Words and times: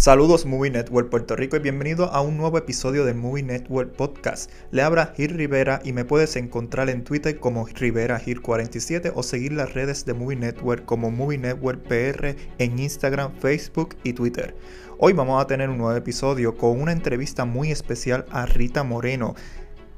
Saludos 0.00 0.46
Movie 0.46 0.70
Network 0.70 1.10
Puerto 1.10 1.36
Rico 1.36 1.58
y 1.58 1.60
bienvenido 1.60 2.06
a 2.06 2.22
un 2.22 2.38
nuevo 2.38 2.56
episodio 2.56 3.04
del 3.04 3.16
Movie 3.16 3.42
Network 3.42 3.92
Podcast. 3.96 4.50
Le 4.70 4.80
habla 4.80 5.12
Gil 5.14 5.34
Rivera 5.34 5.82
y 5.84 5.92
me 5.92 6.06
puedes 6.06 6.36
encontrar 6.36 6.88
en 6.88 7.04
Twitter 7.04 7.38
como 7.38 7.66
Rivera 7.66 8.18
Gil 8.18 8.40
47 8.40 9.12
o 9.14 9.22
seguir 9.22 9.52
las 9.52 9.74
redes 9.74 10.06
de 10.06 10.14
Movie 10.14 10.38
Network 10.38 10.86
como 10.86 11.10
Movie 11.10 11.36
Network 11.36 11.82
PR 11.82 12.34
en 12.56 12.78
Instagram, 12.78 13.34
Facebook 13.40 13.94
y 14.02 14.14
Twitter. 14.14 14.56
Hoy 14.96 15.12
vamos 15.12 15.42
a 15.42 15.46
tener 15.46 15.68
un 15.68 15.76
nuevo 15.76 15.94
episodio 15.94 16.56
con 16.56 16.80
una 16.80 16.92
entrevista 16.92 17.44
muy 17.44 17.70
especial 17.70 18.24
a 18.30 18.46
Rita 18.46 18.82
Moreno, 18.84 19.34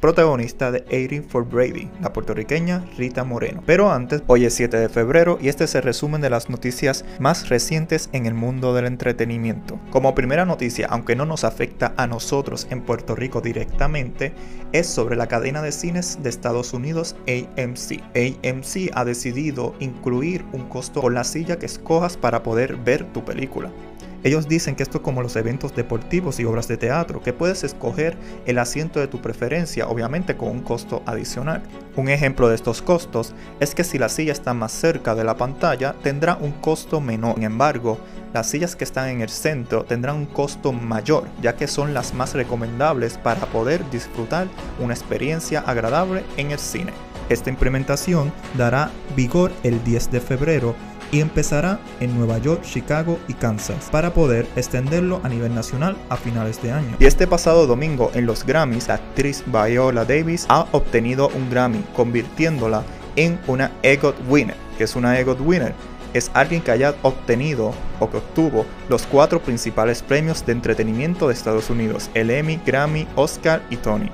protagonista 0.03 0.73
de 0.73 0.81
18 0.81 1.29
for 1.29 1.49
Brady, 1.49 1.89
la 2.03 2.13
puertorriqueña 2.13 2.85
Rita 2.99 3.23
Moreno. 3.23 3.63
Pero 3.65 3.93
antes, 3.93 4.21
hoy 4.27 4.45
es 4.45 4.55
7 4.55 4.77
de 4.77 4.89
febrero 4.89 5.39
y 5.41 5.49
este 5.49 5.63
es 5.63 5.77
el 5.77 5.85
resumen 5.85 6.21
de 6.21 6.29
las 6.29 6.51
noticias 6.51 7.05
más 7.21 7.49
recientes 7.49 8.11
en 8.13 8.27
el 8.27 8.35
mundo 8.35 8.75
del 8.75 8.87
entretenimiento. 8.87 9.79
Como 9.91 10.13
primera 10.17 10.45
noticia, 10.45 10.89
aunque 10.91 11.15
no 11.15 11.25
nos 11.25 11.45
afecta 11.45 11.95
a 11.97 12.09
nosotros 12.09 12.67
en 12.71 12.83
Puerto 12.83 13.15
Rico 13.15 13.41
directamente, 13.41 14.33
es 14.73 14.89
sobre 14.89 15.15
la 15.15 15.29
cadena 15.29 15.63
de 15.63 15.71
cines 15.71 16.19
de 16.21 16.31
Estados 16.31 16.73
Unidos 16.73 17.15
AMC. 17.29 18.03
AMC 18.17 18.91
ha 18.95 19.05
decidido 19.05 19.77
incluir 19.79 20.45
un 20.53 20.69
costo 20.69 21.01
por 21.01 21.13
la 21.13 21.23
silla 21.23 21.61
que 21.61 21.67
escojas 21.67 22.17
para 22.17 22.43
poder 22.43 22.75
ver 22.75 23.05
tu 23.13 23.25
película. 23.25 23.71
Ellos 24.25 24.47
dicen 24.47 24.77
que 24.77 24.85
esto 24.85 24.99
es 24.99 25.05
como 25.05 25.23
los 25.23 25.35
eventos 25.35 25.75
deportivos 25.75 26.39
y 26.39 26.45
obras 26.45 26.69
de 26.69 26.77
teatro, 26.77 27.21
que 27.23 27.33
puedes 27.33 27.65
escoger 27.65 28.17
el 28.47 28.59
asiento 28.59 29.01
de 29.01 29.09
tu 29.09 29.21
preferencia, 29.21 29.89
obviamente 29.89 30.37
con 30.37 30.49
un 30.49 30.61
costo 30.61 31.03
adicional. 31.07 31.63
Un 31.97 32.09
ejemplo 32.09 32.49
de 32.49 32.55
estos 32.55 32.83
costos 32.83 33.35
es 33.59 33.75
que 33.75 33.85
si 33.85 33.99
la 33.99 34.09
silla 34.09 34.33
está 34.33 34.55
más 34.55 34.73
cerca 34.73 35.15
de 35.15 35.25
la 35.25 35.37
pantalla, 35.37 35.95
tendrá 36.03 36.37
un 36.37 36.53
costo 36.53 37.01
menor. 37.01 37.35
Sin 37.35 37.45
embargo, 37.45 37.99
las 38.33 38.49
sillas 38.49 38.77
que 38.77 38.85
están 38.85 39.09
en 39.09 39.23
el 39.23 39.29
centro 39.29 39.85
tendrán 39.85 40.17
un 40.17 40.27
costo 40.27 40.73
mayor, 40.73 41.25
ya 41.43 41.57
que 41.57 41.67
son 41.67 41.93
las 41.93 42.15
más 42.15 42.35
recomendables 42.35 43.19
para 43.19 43.47
poder 43.47 43.89
disfrutar 43.91 44.47
una 44.79 44.95
experiencia 44.95 45.61
agradable 45.61 46.23
en 46.37 46.53
el 46.53 46.59
cine. 46.59 46.93
Esta 47.29 47.51
implementación 47.51 48.33
dará 48.57 48.91
vigor 49.17 49.53
el 49.63 49.83
10 49.85 50.11
de 50.11 50.21
febrero 50.21 50.75
y 51.13 51.21
empezará 51.21 51.79
en 52.01 52.19
Nueva 52.19 52.39
York, 52.39 52.63
Chicago 52.63 53.21
y 53.29 53.35
Kansas 53.35 53.89
para 53.93 54.13
poder 54.13 54.49
extenderlo 54.57 55.21
a 55.23 55.29
nivel 55.29 55.55
nacional 55.55 55.97
a 56.09 56.17
finales 56.17 56.61
de 56.61 56.73
año. 56.73 56.97
Y 56.99 57.05
este 57.05 57.29
pasado 57.29 57.69
domingo 57.69 58.11
en 58.15 58.27
los 58.27 58.45
Grammys, 58.45 58.89
la 58.89 58.95
actriz 58.95 59.45
Viola 59.47 60.05
Davis 60.05 60.47
ha 60.49 60.67
obtenido 60.73 61.29
un 61.29 61.49
Grammy, 61.51 61.85
convirtiéndola 61.95 62.83
en 63.15 63.39
una 63.47 63.71
EGOT 63.83 64.17
Winner. 64.29 64.57
que 64.79 64.85
es 64.85 64.97
una 64.97 65.21
EGOT 65.21 65.41
Winner? 65.41 65.75
Es 66.15 66.31
alguien 66.35 66.63
que 66.63 66.71
haya 66.71 66.95
obtenido 67.03 67.73
o 68.01 68.11
que 68.11 68.17
obtuvo 68.17 68.67
los 68.89 69.07
cuatro 69.07 69.41
principales 69.41 70.03
premios 70.03 70.45
de 70.45 70.53
entretenimiento 70.53 71.29
de 71.29 71.35
Estados 71.35 71.71
Unidos, 71.71 72.11
el 72.15 72.31
Emmy, 72.31 72.59
Grammy, 72.67 73.07
Oscar 73.17 73.63
y 73.71 73.77
Tony. 73.77 74.11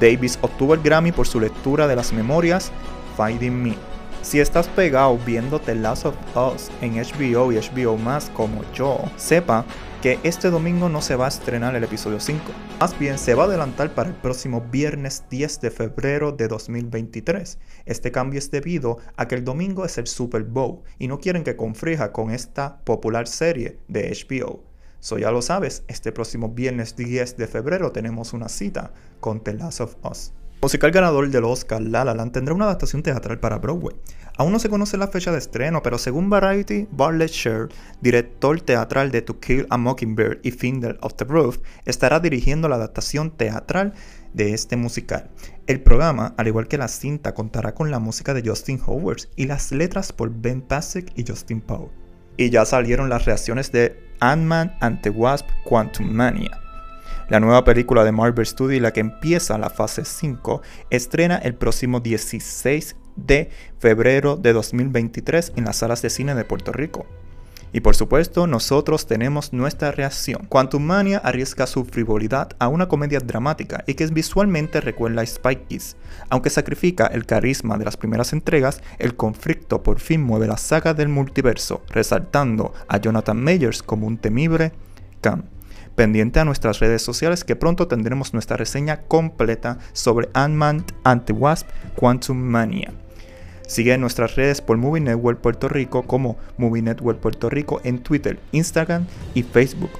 Davis 0.00 0.38
obtuvo 0.40 0.74
el 0.74 0.82
Grammy 0.82 1.12
por 1.12 1.26
su 1.26 1.40
lectura 1.40 1.88
de 1.88 1.96
las 1.96 2.12
memorias 2.12 2.70
Finding 3.16 3.62
Me, 3.62 3.74
si 4.22 4.40
estás 4.40 4.68
pegado 4.68 5.18
viendo 5.24 5.60
The 5.60 5.74
Last 5.74 6.06
of 6.06 6.16
Us 6.34 6.70
en 6.82 6.94
HBO 6.94 7.52
y 7.52 7.56
HBO 7.56 7.96
más 7.96 8.30
como 8.30 8.62
yo, 8.72 9.00
sepa 9.16 9.64
que 10.02 10.18
este 10.22 10.50
domingo 10.50 10.88
no 10.88 11.02
se 11.02 11.16
va 11.16 11.26
a 11.26 11.28
estrenar 11.28 11.74
el 11.74 11.84
episodio 11.84 12.20
5. 12.20 12.40
Más 12.78 12.98
bien 12.98 13.18
se 13.18 13.34
va 13.34 13.44
a 13.44 13.46
adelantar 13.46 13.94
para 13.94 14.10
el 14.10 14.14
próximo 14.14 14.60
viernes 14.60 15.24
10 15.30 15.60
de 15.60 15.70
febrero 15.70 16.32
de 16.32 16.48
2023. 16.48 17.58
Este 17.84 18.12
cambio 18.12 18.38
es 18.38 18.50
debido 18.50 18.98
a 19.16 19.26
que 19.26 19.34
el 19.34 19.44
domingo 19.44 19.84
es 19.84 19.98
el 19.98 20.06
Super 20.06 20.44
Bowl 20.44 20.82
y 20.98 21.08
no 21.08 21.18
quieren 21.18 21.42
que 21.42 21.56
confrija 21.56 22.12
con 22.12 22.30
esta 22.30 22.78
popular 22.84 23.26
serie 23.26 23.78
de 23.88 24.10
HBO. 24.10 24.62
So 25.00 25.18
ya 25.18 25.30
lo 25.30 25.42
sabes, 25.42 25.84
este 25.88 26.12
próximo 26.12 26.50
viernes 26.50 26.96
10 26.96 27.36
de 27.36 27.46
febrero 27.46 27.92
tenemos 27.92 28.32
una 28.32 28.48
cita 28.48 28.92
con 29.20 29.42
The 29.42 29.54
Last 29.54 29.80
of 29.80 29.96
Us 30.02 30.32
musical 30.60 30.90
ganador 30.90 31.30
del 31.30 31.44
Oscar, 31.44 31.80
La 31.80 32.04
Land, 32.04 32.32
tendrá 32.32 32.54
una 32.54 32.64
adaptación 32.64 33.02
teatral 33.02 33.38
para 33.38 33.58
Broadway. 33.58 33.94
Aún 34.38 34.52
no 34.52 34.60
se 34.60 34.70
conoce 34.70 34.96
la 34.96 35.08
fecha 35.08 35.32
de 35.32 35.38
estreno, 35.38 35.82
pero 35.82 35.98
según 35.98 36.30
Variety, 36.30 36.86
Bartlett 36.92 37.32
Sher, 37.32 37.68
director 38.00 38.60
teatral 38.60 39.10
de 39.10 39.20
To 39.20 39.40
Kill 39.40 39.66
a 39.68 39.76
Mockingbird 39.76 40.38
y 40.44 40.52
Finder 40.52 40.96
of 41.00 41.14
the 41.14 41.24
Roof, 41.24 41.58
estará 41.84 42.20
dirigiendo 42.20 42.68
la 42.68 42.76
adaptación 42.76 43.32
teatral 43.32 43.94
de 44.34 44.54
este 44.54 44.76
musical. 44.76 45.28
El 45.66 45.80
programa, 45.80 46.34
al 46.36 46.46
igual 46.46 46.68
que 46.68 46.78
la 46.78 46.86
cinta, 46.86 47.34
contará 47.34 47.74
con 47.74 47.90
la 47.90 47.98
música 47.98 48.32
de 48.32 48.48
Justin 48.48 48.80
Howard 48.86 49.22
y 49.34 49.46
las 49.46 49.72
letras 49.72 50.12
por 50.12 50.30
Ben 50.30 50.62
Pasek 50.62 51.10
y 51.16 51.24
Justin 51.26 51.60
Powell. 51.60 51.90
Y 52.36 52.50
ya 52.50 52.64
salieron 52.64 53.08
las 53.08 53.24
reacciones 53.24 53.72
de 53.72 53.98
Ant-Man 54.20 54.76
and 54.80 55.00
the 55.00 55.10
Wasp 55.10 55.48
Quantum 55.64 56.12
Mania. 56.12 56.60
La 57.28 57.40
nueva 57.40 57.64
película 57.64 58.04
de 58.04 58.12
Marvel 58.12 58.46
Studios, 58.46 58.80
la 58.80 58.92
que 58.92 59.00
empieza 59.00 59.58
la 59.58 59.68
fase 59.68 60.04
5, 60.04 60.62
estrena 60.90 61.38
el 61.38 61.56
próximo 61.56 61.98
16 61.98 62.94
de 63.26 63.50
febrero 63.78 64.36
de 64.36 64.52
2023 64.52 65.52
en 65.56 65.64
las 65.64 65.76
salas 65.76 66.02
de 66.02 66.10
cine 66.10 66.34
de 66.34 66.44
Puerto 66.44 66.72
Rico. 66.72 67.06
Y 67.72 67.80
por 67.80 67.94
supuesto, 67.94 68.46
nosotros 68.46 69.06
tenemos 69.06 69.52
nuestra 69.52 69.92
reacción. 69.92 70.46
Quantum 70.46 70.82
Mania 70.82 71.18
arriesga 71.18 71.66
su 71.66 71.84
frivolidad 71.84 72.50
a 72.58 72.68
una 72.68 72.88
comedia 72.88 73.20
dramática 73.20 73.84
y 73.86 73.94
que 73.94 74.06
visualmente 74.06 74.80
recuerda 74.80 75.20
a 75.20 75.24
Spike 75.24 75.64
Kids. 75.68 75.96
Aunque 76.30 76.48
sacrifica 76.48 77.06
el 77.06 77.26
carisma 77.26 77.76
de 77.76 77.84
las 77.84 77.98
primeras 77.98 78.32
entregas, 78.32 78.80
el 78.98 79.16
conflicto 79.16 79.82
por 79.82 80.00
fin 80.00 80.22
mueve 80.22 80.46
la 80.46 80.56
saga 80.56 80.94
del 80.94 81.08
multiverso, 81.08 81.82
resaltando 81.90 82.72
a 82.88 82.96
Jonathan 82.96 83.42
Majors 83.42 83.82
como 83.82 84.06
un 84.06 84.16
temible 84.16 84.72
Khan 85.20 85.44
pendiente 85.98 86.38
a 86.38 86.44
nuestras 86.44 86.78
redes 86.78 87.02
sociales 87.02 87.42
que 87.42 87.56
pronto 87.56 87.88
tendremos 87.88 88.32
nuestra 88.32 88.56
reseña 88.56 89.00
completa 89.08 89.78
sobre 89.92 90.28
Ant-Man 90.32 90.84
Anti-Wasp 91.02 91.66
Quantum 91.96 92.38
Mania. 92.38 92.92
Sigue 93.68 93.98
nuestras 93.98 94.34
redes 94.34 94.62
por 94.62 94.78
Movie 94.78 95.02
Network 95.02 95.42
Puerto 95.42 95.68
Rico 95.68 96.04
como 96.04 96.38
Movie 96.56 96.80
Network 96.80 97.20
Puerto 97.20 97.50
Rico 97.50 97.82
en 97.84 98.02
Twitter, 98.02 98.40
Instagram 98.52 99.06
y 99.34 99.42
Facebook. 99.42 99.90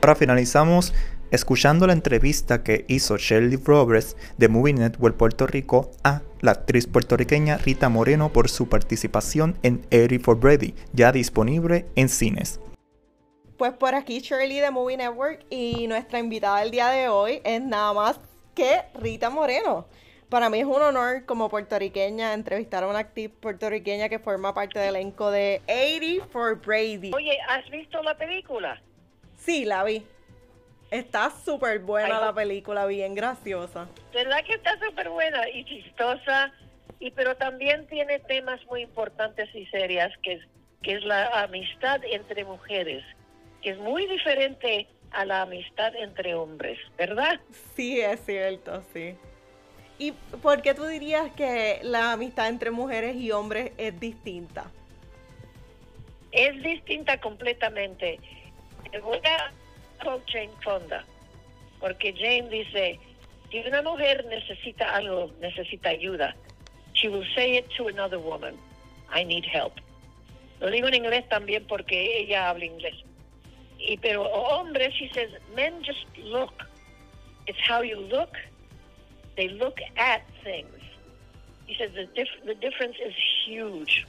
Ahora 0.00 0.14
finalizamos 0.14 0.94
escuchando 1.32 1.88
la 1.88 1.94
entrevista 1.94 2.62
que 2.62 2.84
hizo 2.86 3.16
Shirley 3.16 3.56
Roberts 3.56 4.16
de 4.36 4.48
Movie 4.48 4.74
Network 4.74 5.16
Puerto 5.16 5.48
Rico 5.48 5.90
a 6.04 6.22
la 6.42 6.52
actriz 6.52 6.86
puertorriqueña 6.86 7.56
Rita 7.56 7.88
Moreno 7.88 8.32
por 8.32 8.48
su 8.48 8.68
participación 8.68 9.58
en 9.64 9.84
Eddie 9.90 10.20
for 10.20 10.38
Brady, 10.38 10.76
ya 10.92 11.10
disponible 11.10 11.86
en 11.96 12.08
cines. 12.08 12.60
Pues 13.56 13.72
por 13.72 13.96
aquí 13.96 14.20
Shirley 14.20 14.60
de 14.60 14.70
Movie 14.70 14.96
Network 14.96 15.44
y 15.50 15.88
nuestra 15.88 16.20
invitada 16.20 16.60
del 16.60 16.70
día 16.70 16.90
de 16.90 17.08
hoy 17.08 17.40
es 17.42 17.60
nada 17.60 17.92
más 17.92 18.20
que 18.54 18.82
Rita 18.94 19.28
Moreno. 19.28 19.88
Para 20.28 20.50
mí 20.50 20.60
es 20.60 20.66
un 20.66 20.82
honor 20.82 21.24
como 21.24 21.48
puertorriqueña 21.48 22.34
entrevistar 22.34 22.84
a 22.84 22.88
una 22.88 22.98
actriz 22.98 23.30
puertorriqueña 23.40 24.10
que 24.10 24.18
forma 24.18 24.52
parte 24.52 24.78
del 24.78 24.96
elenco 24.96 25.30
de 25.30 25.62
80 25.66 26.26
for 26.26 26.60
Brady. 26.60 27.12
Oye, 27.14 27.38
¿has 27.48 27.68
visto 27.70 28.02
la 28.02 28.16
película? 28.16 28.80
Sí, 29.36 29.64
la 29.64 29.84
vi. 29.84 30.04
Está 30.90 31.30
súper 31.30 31.80
buena 31.80 32.20
la 32.20 32.32
película, 32.34 32.86
bien 32.86 33.14
graciosa. 33.14 33.88
¿Verdad 34.12 34.44
que 34.44 34.54
está 34.54 34.78
súper 34.78 35.08
buena 35.08 35.48
y 35.48 35.64
chistosa? 35.64 36.52
Y 36.98 37.10
pero 37.12 37.36
también 37.36 37.86
tiene 37.86 38.18
temas 38.20 38.64
muy 38.66 38.82
importantes 38.82 39.48
y 39.54 39.66
serias 39.66 40.12
que 40.22 40.34
es, 40.34 40.42
que 40.82 40.94
es 40.94 41.04
la 41.04 41.42
amistad 41.42 42.00
entre 42.04 42.44
mujeres 42.44 43.04
que 43.62 43.70
es 43.70 43.78
muy 43.78 44.06
diferente 44.06 44.86
a 45.10 45.24
la 45.24 45.42
amistad 45.42 45.94
entre 45.96 46.34
hombres, 46.34 46.78
¿verdad? 46.96 47.40
Sí, 47.74 48.00
es 48.00 48.24
cierto, 48.24 48.82
sí. 48.92 49.16
¿Y 49.98 50.12
por 50.12 50.62
qué 50.62 50.74
tú 50.74 50.86
dirías 50.86 51.30
que 51.32 51.80
la 51.82 52.12
amistad 52.12 52.48
entre 52.48 52.70
mujeres 52.70 53.16
y 53.16 53.32
hombres 53.32 53.72
es 53.78 53.98
distinta? 53.98 54.70
Es 56.30 56.62
distinta 56.62 57.18
completamente. 57.20 58.20
Voy 59.02 59.20
a 59.24 59.52
Jane 60.26 60.50
Fonda, 60.62 61.04
porque 61.80 62.12
Jane 62.12 62.48
dice, 62.48 63.00
si 63.50 63.58
una 63.60 63.82
mujer 63.82 64.24
necesita 64.26 64.94
algo, 64.94 65.32
necesita 65.40 65.90
ayuda, 65.90 66.36
she 66.94 67.08
will 67.08 67.26
say 67.34 67.56
it 67.56 67.66
to 67.76 67.88
another 67.88 68.18
woman, 68.18 68.54
I 69.12 69.24
need 69.24 69.44
help. 69.44 69.72
Lo 70.60 70.70
digo 70.70 70.88
en 70.88 70.94
inglés 70.94 71.28
también 71.28 71.66
porque 71.66 72.20
ella 72.20 72.50
habla 72.50 72.64
inglés. 72.64 72.94
Y, 73.78 73.96
pero 73.98 74.24
hombres, 74.24 74.92
he 75.00 75.08
says, 75.12 75.30
men 75.54 75.82
just 75.84 76.04
look. 76.18 76.52
It's 77.46 77.58
how 77.60 77.82
you 77.82 78.00
look. 78.00 78.30
They 79.38 79.48
look 79.50 79.78
at 79.96 80.22
things. 80.42 80.82
He 81.68 81.76
says 81.76 81.92
the, 81.94 82.54
difference 82.56 82.96
is 82.98 83.14
huge. 83.46 84.04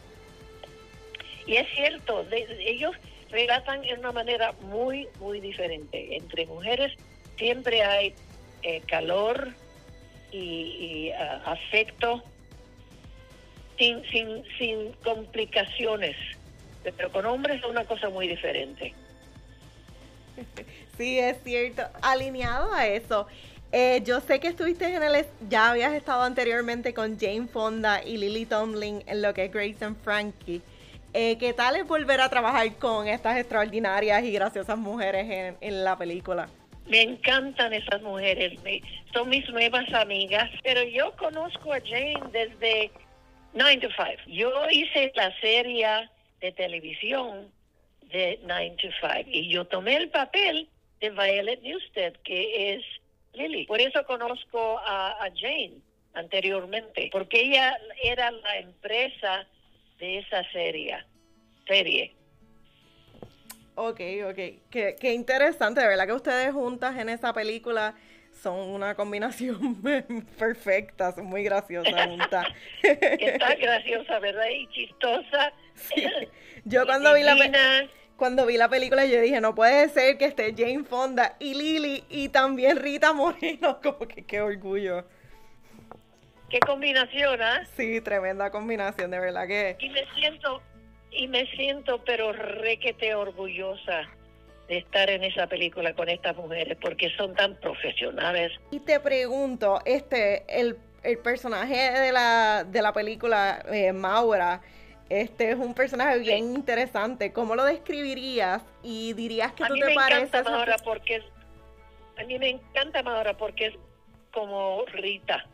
Y 1.46 1.58
es 1.58 1.68
cierto, 1.76 2.26
ellos 2.32 2.96
relatan 3.30 3.86
en 3.86 4.00
una 4.00 4.12
manera 4.12 4.54
muy, 4.64 5.08
muy 5.20 5.40
diferente. 5.40 6.16
Entre 6.16 6.48
mujeres 6.48 6.94
siempre 7.38 7.84
hay 7.84 8.16
eh, 8.64 8.82
calor 8.88 9.54
y, 10.32 11.12
uh, 11.12 11.48
afecto 11.48 12.24
sin, 13.78 14.04
sin, 14.10 14.44
sin 14.58 14.94
complicaciones. 15.04 16.16
Pero 16.84 17.12
con 17.12 17.28
hombres 17.28 17.60
es 17.60 17.66
una 17.66 17.86
cosa 17.86 18.10
muy 18.10 18.28
diferente. 18.28 18.96
Sí, 20.98 21.18
es 21.18 21.42
cierto. 21.46 21.84
Alineado 22.02 22.74
a 22.74 22.86
eso, 22.86 23.26
eh, 23.72 24.02
yo 24.04 24.20
sé 24.20 24.40
que 24.40 24.48
estuviste 24.48 24.86
en 24.86 25.04
el. 25.04 25.26
Ya 25.48 25.70
habías 25.70 25.94
estado 25.94 26.24
anteriormente 26.24 26.94
con 26.94 27.20
Jane 27.20 27.48
Fonda 27.48 28.04
y 28.04 28.18
Lily 28.18 28.46
Tomlin 28.46 29.04
en 29.06 29.22
lo 29.22 29.34
que 29.34 29.46
es 29.46 29.52
Grace 29.52 29.86
and 29.86 30.02
Frankie. 30.04 30.62
Eh, 31.14 31.38
¿Qué 31.40 31.54
tal 31.54 31.76
es 31.76 31.88
volver 31.88 32.22
a 32.22 32.30
trabajar 32.30 32.76
con 32.78 33.08
estas 33.08 33.38
extraordinarias 33.38 34.24
y 34.24 34.32
graciosas 34.32 34.78
mujeres 34.78 35.56
en, 35.60 35.84
la 35.84 35.98
película? 35.98 36.50
Me 36.86 37.02
encantan 37.02 37.74
esas 37.74 38.02
mujeres, 38.02 38.60
son 39.14 39.30
mis 39.30 39.48
nuevas 39.50 39.92
amigas, 39.94 40.50
pero 40.64 40.84
yo 40.84 41.16
conozco 41.18 41.74
a 41.74 41.80
Jane 41.80 42.22
desde 42.32 42.92
9 43.54 43.78
to 43.78 43.90
5. 43.96 44.08
Yo 44.28 44.52
hice 44.70 45.12
la 45.16 45.36
serie 45.40 46.10
de 46.42 46.52
televisión 46.52 47.52
de 48.12 48.40
9 48.44 48.76
to 48.82 48.88
5 49.02 49.30
y 49.32 49.50
yo 49.50 49.66
tomé 49.66 49.96
el 49.96 50.10
papel 50.10 50.68
de 51.00 51.10
Violet 51.10 51.62
Newstead, 51.62 52.14
que 52.24 52.74
es 52.74 52.84
Lily. 53.34 53.66
Por 53.66 53.80
eso 53.82 54.04
conozco 54.06 54.80
a, 54.80 55.28
Jane 55.36 55.82
anteriormente, 56.14 57.10
porque 57.12 57.42
ella 57.42 57.78
era 58.04 58.32
la 58.32 58.58
empresa 58.58 59.48
de 60.00 60.20
esa 60.20 60.44
serie. 60.52 60.98
serie. 61.68 62.16
Ok, 63.76 64.02
ok. 64.30 64.40
Qué, 64.70 64.96
qué 65.00 65.14
interesante, 65.14 65.82
de 65.82 65.88
verdad 65.88 66.08
que 66.08 66.14
ustedes 66.14 66.54
juntas 66.54 66.98
en 66.98 67.10
esa 67.10 67.32
película 67.34 67.96
son 68.34 68.58
una 68.58 68.96
combinación 68.96 69.82
perfecta, 70.38 71.14
son 71.14 71.26
muy 71.26 71.44
graciosas 71.44 72.08
juntas. 72.08 72.48
Está 72.84 73.56
graciosa, 73.56 74.20
¿verdad? 74.20 74.48
Y 74.50 74.68
chistosa. 74.68 75.54
Yo 76.66 76.86
cuando 76.86 77.14
vi 77.14 77.24
la 77.24 77.36
cuando 78.20 78.46
vi 78.46 78.58
la 78.58 78.68
película 78.68 79.06
yo 79.06 79.20
dije, 79.22 79.40
no 79.40 79.56
puede 79.56 79.88
ser 79.90 80.18
que 80.18 80.26
esté 80.26 80.54
Jane 80.56 80.84
Fonda 80.84 81.38
y 81.40 81.56
Lily 81.56 82.04
y 82.10 82.30
también 82.30 82.78
Rita 82.78 83.14
Moreno, 83.14 83.80
como 83.84 84.00
que 84.00 84.24
qué 84.26 84.42
orgullo. 84.42 85.06
Qué 86.50 86.60
combinación, 86.60 87.42
¿ah? 87.42 87.64
Sí, 87.78 88.02
tremenda 88.02 88.52
combinación, 88.52 89.10
de 89.12 89.20
verdad 89.20 89.48
que. 89.48 89.78
Y 89.80 89.90
me 89.90 90.04
siento, 90.16 90.62
y 91.12 91.28
me 91.28 91.46
siento, 91.52 92.04
pero 92.04 92.34
requete 92.34 93.16
orgullosa 93.16 94.10
de 94.68 94.80
estar 94.80 95.10
en 95.10 95.24
esa 95.24 95.48
película 95.48 95.94
con 95.94 96.10
estas 96.10 96.36
mujeres 96.36 96.78
porque 96.82 97.10
son 97.16 97.36
tan 97.36 97.56
profesionales. 97.56 98.52
Y 98.72 98.80
te 98.80 99.00
pregunto, 99.00 99.80
este, 99.86 100.44
el, 100.60 100.76
personaje 101.24 101.92
de 101.92 102.12
la, 102.12 102.66
de 102.68 102.82
la 102.82 102.94
película, 102.94 103.64
eh, 103.72 103.94
Maura, 103.94 104.62
este 105.10 105.52
es 105.52 105.58
un 105.58 105.74
personaje 105.74 106.20
bien 106.20 106.56
interesante. 106.56 107.34
¿Cómo 107.34 107.56
lo 107.56 107.66
describirías 107.66 108.64
y 108.84 109.14
dirías 109.14 109.54
que 109.54 109.66
tú 109.66 109.76
te 109.76 109.94
pareces? 109.94 110.34
A 110.34 110.44
Maura 110.44 110.78
porque 110.84 111.16
es, 111.18 111.24
a 112.18 112.24
mí 112.24 112.38
me 112.38 112.50
encanta 112.50 113.04
Maura 113.04 113.36
porque 113.36 113.68
es 113.68 113.74
como 114.32 114.86
Rita. 114.94 115.46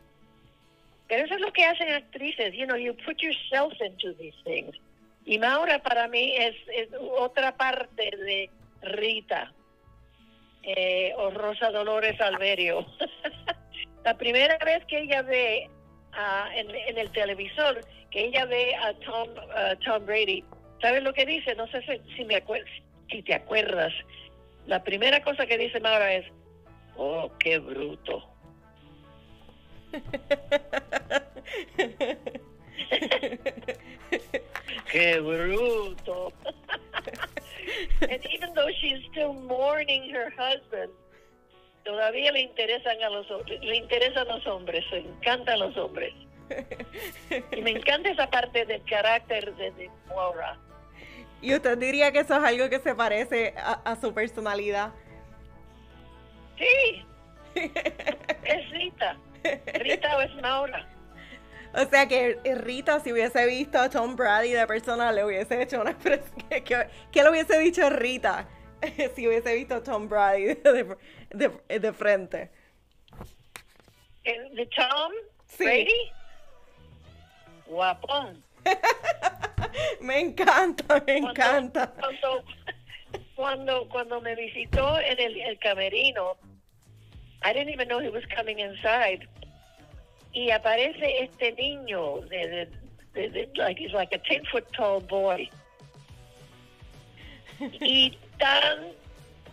Pero 1.08 1.24
eso 1.24 1.34
es 1.34 1.40
lo 1.40 1.52
que 1.52 1.64
hacen 1.64 1.92
actrices, 1.92 2.52
you 2.54 2.66
know, 2.66 2.76
you 2.76 2.94
put 3.04 3.18
yourself 3.20 3.72
into 3.80 4.12
these 4.14 4.36
things. 4.44 4.76
Y 5.24 5.38
Maura 5.38 5.80
para 5.80 6.06
mí 6.08 6.34
es, 6.36 6.54
es 6.68 6.88
otra 7.18 7.56
parte 7.56 8.10
de 8.16 8.50
Rita 8.82 9.52
eh, 10.62 11.14
o 11.16 11.30
Rosa 11.30 11.70
Dolores 11.70 12.20
Alberio. 12.20 12.86
La 14.04 14.16
primera 14.16 14.56
vez 14.58 14.84
que 14.86 15.00
ella 15.00 15.22
ve 15.22 15.68
uh, 16.16 16.50
en, 16.54 16.70
en 16.70 16.98
el 16.98 17.10
televisor, 17.10 17.80
ella 18.16 18.46
ve 18.46 18.74
a 18.74 18.94
Tom, 18.94 19.28
Tom 19.84 20.06
Brady, 20.06 20.42
¿sabes 20.80 21.02
lo 21.02 21.12
que 21.12 21.26
dice? 21.26 21.54
No 21.54 21.66
sé 21.68 21.82
si, 22.16 22.24
me 22.24 22.42
si 23.10 23.22
te 23.22 23.34
acuerdas. 23.34 23.92
La 24.66 24.82
primera 24.82 25.22
cosa 25.22 25.44
que 25.46 25.58
dice 25.58 25.78
Maura 25.80 26.14
es, 26.14 26.24
oh, 26.96 27.30
qué 27.38 27.58
bruto. 27.58 28.26
qué 34.90 35.20
bruto. 35.20 36.32
and 38.08 38.26
even 38.32 38.54
though 38.54 38.70
she's 38.80 39.04
still 39.12 39.34
mourning 39.34 40.10
her 40.10 40.32
husband, 40.38 40.90
todavía 41.86 42.32
le 42.32 42.40
interesan 42.40 43.02
a 43.02 43.08
los 43.08 43.26
le 43.48 43.76
interesan 43.76 44.28
los 44.28 44.46
hombres, 44.46 44.84
le 44.90 44.98
encantan 44.98 45.60
los 45.60 45.76
hombres. 45.76 46.12
Y 47.52 47.62
me 47.62 47.70
encanta 47.70 48.10
esa 48.10 48.28
parte 48.28 48.66
del 48.66 48.82
carácter 48.84 49.54
de, 49.56 49.70
de 49.72 49.90
¿Y 51.42 51.54
usted 51.54 51.78
diría 51.78 52.12
que 52.12 52.20
eso 52.20 52.36
es 52.36 52.44
algo 52.44 52.68
que 52.68 52.78
se 52.80 52.94
parece 52.94 53.54
a, 53.56 53.96
su 54.00 54.12
personalidad? 54.12 54.90
Sí. 56.58 57.04
es 57.54 58.70
Rita. 58.70 59.16
Rita 59.74 60.16
o 60.16 60.20
es 60.20 60.34
Maura. 60.36 60.88
O 61.74 61.84
sea 61.84 62.06
que 62.08 62.38
Rita, 62.44 63.00
si 63.00 63.12
hubiese 63.12 63.46
visto 63.46 63.78
a 63.78 63.90
Tom 63.90 64.16
Brady 64.16 64.52
de 64.52 64.66
persona, 64.66 65.12
le 65.12 65.24
hubiese 65.24 65.62
hecho 65.62 65.80
una 65.80 65.90
expresión. 65.92 66.88
¿Qué, 67.12 67.22
le 67.22 67.30
hubiese 67.30 67.58
dicho 67.58 67.90
Rita 67.90 68.48
si 69.14 69.26
hubiese 69.26 69.54
visto 69.54 69.76
a 69.76 69.82
Tom 69.82 70.08
Brady 70.08 70.54
de, 71.30 71.92
frente? 71.92 72.50
¿De 74.24 74.66
Tom 74.66 75.12
Brady? 75.58 76.12
guapón. 77.66 78.42
me 80.00 80.20
encanta, 80.20 81.02
me 81.06 81.18
encanta. 81.18 81.92
Cuando, 83.34 83.88
cuando, 83.88 84.20
me 84.20 84.34
visitó 84.34 84.98
en 84.98 85.18
el, 85.20 85.58
camerino, 85.58 86.36
I 87.42 87.52
didn't 87.52 87.70
even 87.70 87.88
know 87.88 88.00
he 88.00 88.08
was 88.08 88.24
coming 88.34 88.58
inside. 88.58 89.26
Y 90.32 90.50
aparece 90.50 91.22
este 91.22 91.52
niño 91.52 92.20
de, 92.28 92.68
de, 93.14 93.48
like 93.56 93.78
he's 93.78 93.92
like 93.92 94.12
a 94.14 94.18
10 94.18 94.46
foot 94.50 94.66
tall 94.72 95.00
boy. 95.00 95.48
y 97.80 98.16
tan 98.38 98.92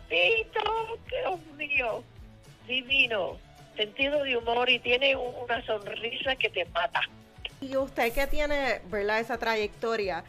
pito, 0.09 0.99
Dios 1.09 1.39
mío, 1.57 2.03
divino, 2.67 3.37
sentido 3.75 4.23
de 4.23 4.37
humor 4.37 4.69
y 4.69 4.79
tiene 4.79 5.15
una 5.15 5.65
sonrisa 5.65 6.35
que 6.35 6.49
te 6.49 6.65
mata. 6.65 7.01
Y 7.61 7.75
usted 7.77 8.13
que 8.13 8.27
tiene, 8.27 8.81
¿verdad? 8.85 9.19
Esa 9.19 9.37
trayectoria, 9.37 10.23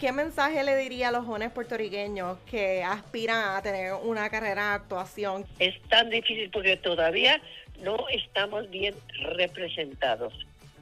¿qué 0.00 0.12
mensaje 0.12 0.64
le 0.64 0.76
diría 0.76 1.08
a 1.08 1.12
los 1.12 1.26
jóvenes 1.26 1.52
puertorriqueños 1.52 2.38
que 2.50 2.82
aspiran 2.82 3.56
a 3.56 3.62
tener 3.62 3.92
una 3.94 4.30
carrera 4.30 4.70
de 4.70 4.74
actuación? 4.76 5.46
Es 5.58 5.80
tan 5.88 6.10
difícil 6.10 6.50
porque 6.50 6.76
todavía 6.76 7.40
no 7.80 8.08
estamos 8.08 8.68
bien 8.70 8.94
representados 9.36 10.32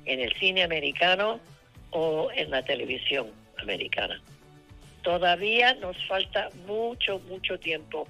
en 0.05 0.21
el 0.21 0.33
cine 0.35 0.63
americano 0.63 1.41
o 1.91 2.31
en 2.33 2.51
la 2.51 2.65
televisión 2.65 3.33
americana. 3.59 4.21
Todavía 5.03 5.75
nos 5.75 5.97
falta 6.07 6.51
mucho, 6.67 7.19
mucho 7.21 7.59
tiempo, 7.59 8.07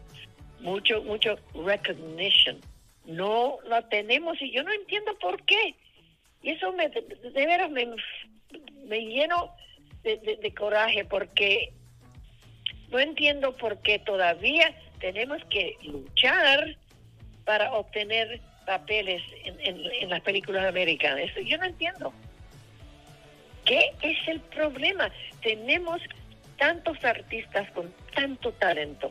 mucho, 0.61 1.03
mucho 1.03 1.39
recognition. 1.55 2.61
No 3.05 3.59
la 3.65 3.89
tenemos 3.89 4.41
y 4.43 4.51
yo 4.51 4.63
no 4.63 4.73
entiendo 4.73 5.17
por 5.19 5.43
qué. 5.45 5.75
Y 6.43 6.51
eso 6.51 6.73
me, 6.73 6.89
de, 6.89 7.03
veras 7.33 7.71
me, 7.71 7.87
me 8.87 9.01
lleno 9.01 9.55
de, 10.03 10.55
coraje 10.57 11.05
porque 11.05 11.73
no 12.89 12.99
entiendo 12.99 13.57
por 13.57 13.81
qué 13.83 13.99
todavía 13.99 14.75
tenemos 14.99 15.43
que 15.45 15.77
luchar 15.83 16.77
para 17.45 17.73
obtener 17.73 18.41
papeles 18.67 19.23
en, 19.45 19.61
en, 19.61 20.11
las 20.11 20.21
películas 20.23 20.67
americanas. 20.67 21.31
Eso 21.31 21.41
yo 21.41 21.59
no 21.59 21.65
entiendo. 21.65 22.13
¿Qué 23.65 23.93
es 24.03 24.29
el 24.29 24.41
problema? 24.41 25.11
Tenemos 25.43 26.01
tantos 26.61 27.05
artistas 27.05 27.69
con 27.73 27.93
tanto 28.15 28.53
talento. 28.53 29.11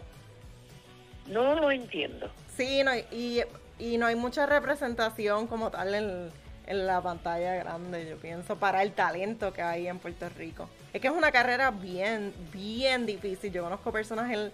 No 1.27 1.55
lo 1.55 1.69
entiendo. 1.71 2.31
Sí, 2.55 2.81
no, 2.83 2.91
y, 2.95 3.43
y 3.77 3.97
no 3.97 4.05
hay 4.05 4.15
mucha 4.15 4.45
representación 4.45 5.47
como 5.47 5.69
tal 5.69 5.93
en 5.93 6.31
en 6.69 6.85
la 6.85 7.01
pantalla 7.01 7.55
grande, 7.55 8.07
yo 8.07 8.17
pienso, 8.17 8.55
para 8.55 8.83
el 8.83 8.91
talento 8.93 9.51
que 9.51 9.63
hay 9.63 9.87
en 9.87 9.97
Puerto 9.97 10.29
Rico. 10.29 10.69
Es 10.93 11.01
que 11.01 11.07
es 11.07 11.13
una 11.13 11.31
carrera 11.31 11.71
bien, 11.71 12.31
bien 12.53 13.07
difícil. 13.07 13.51
Yo 13.51 13.63
conozco 13.63 13.91
personas 13.91 14.31
en, 14.31 14.51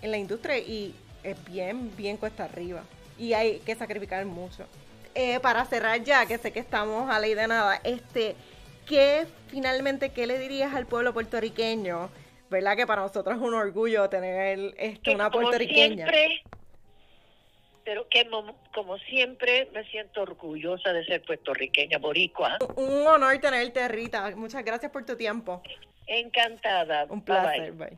en 0.00 0.10
la 0.12 0.16
industria 0.16 0.58
y 0.58 0.94
es 1.24 1.44
bien, 1.44 1.94
bien 1.96 2.18
cuesta 2.18 2.44
arriba. 2.44 2.84
Y 3.18 3.32
hay 3.32 3.58
que 3.58 3.74
sacrificar 3.74 4.24
mucho. 4.26 4.64
Eh, 5.16 5.40
para 5.40 5.64
cerrar 5.64 6.04
ya, 6.04 6.24
que 6.26 6.38
sé 6.38 6.52
que 6.52 6.60
estamos 6.60 7.10
a 7.10 7.18
ley 7.18 7.34
de 7.34 7.48
nada, 7.48 7.80
este, 7.82 8.36
¿qué 8.86 9.26
finalmente, 9.48 10.10
qué 10.10 10.28
le 10.28 10.38
dirías 10.38 10.72
al 10.72 10.86
pueblo 10.86 11.12
puertorriqueño? 11.12 12.10
¿Verdad 12.50 12.76
que 12.76 12.86
para 12.86 13.02
nosotros 13.02 13.36
es 13.36 13.42
un 13.42 13.54
orgullo 13.54 14.08
tener 14.08 14.74
este, 14.78 15.14
una 15.14 15.30
puertorriqueña? 15.30 16.06
pero 17.86 18.08
que 18.08 18.28
como 18.74 18.98
siempre 18.98 19.70
me 19.72 19.84
siento 19.84 20.22
orgullosa 20.22 20.92
de 20.92 21.04
ser 21.04 21.22
puertorriqueña, 21.22 21.98
boricua. 21.98 22.58
Un 22.74 23.06
honor 23.06 23.38
tenerte, 23.38 23.86
Rita. 23.86 24.34
Muchas 24.34 24.64
gracias 24.64 24.90
por 24.90 25.06
tu 25.06 25.16
tiempo. 25.16 25.62
Encantada. 26.08 27.06
Un 27.08 27.22
placer. 27.22 27.72
bye. 27.72 27.96